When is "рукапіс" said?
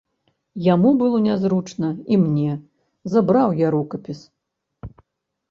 3.79-4.19